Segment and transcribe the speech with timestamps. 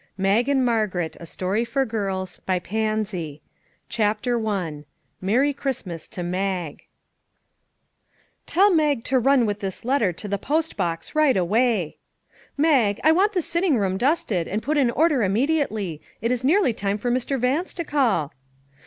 [0.17, 3.39] MAG &f MARGARET # MAG AND MARGARET"
[5.21, 6.87] MERRY CHRISTMAS TO MAG
[8.47, 11.97] T ELL Mag to run with this letter to the post box, right away.""
[12.57, 16.73] Mag, I want the sitting room dusted and put in order immediately; it is nearly
[16.73, 17.39] time for Mr.
[17.39, 18.33] Vance to call."